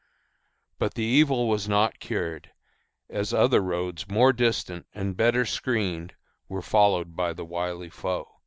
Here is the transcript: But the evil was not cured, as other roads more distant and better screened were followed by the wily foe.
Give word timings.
But 0.79 0.95
the 0.95 1.03
evil 1.03 1.47
was 1.47 1.69
not 1.69 1.99
cured, 1.99 2.49
as 3.07 3.35
other 3.35 3.61
roads 3.61 4.09
more 4.09 4.33
distant 4.33 4.87
and 4.95 5.15
better 5.15 5.45
screened 5.45 6.15
were 6.49 6.63
followed 6.63 7.15
by 7.15 7.33
the 7.33 7.45
wily 7.45 7.91
foe. 7.91 8.27